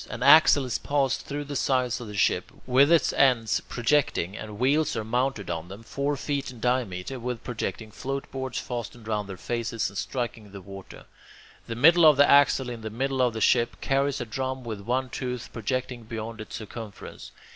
[0.09, 4.57] An axle is passed through the sides of the ship, with its ends projecting, and
[4.57, 9.37] wheels are mounted on them, four feet in diameter, with projecting floatboards fastened round their
[9.37, 11.05] faces and striking the water.
[11.67, 14.81] The middle of the axle in the middle of the ship carries a drum with
[14.81, 17.31] one tooth projecting beyond its circumference.